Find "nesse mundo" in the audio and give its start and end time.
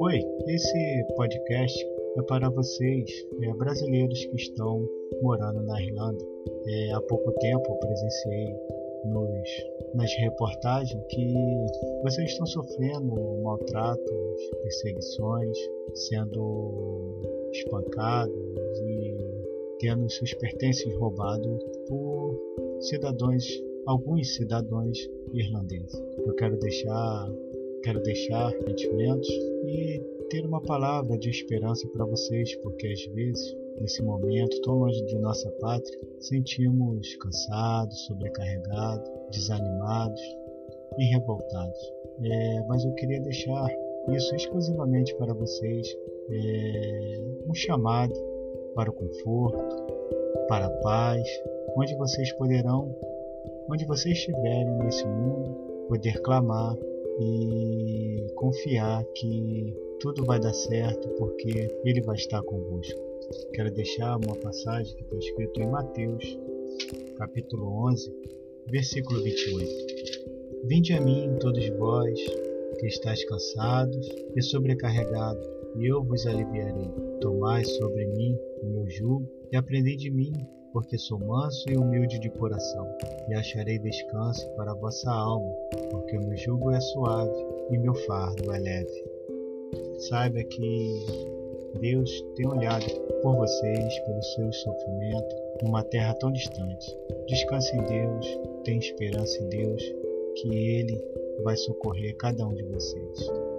54.78-55.54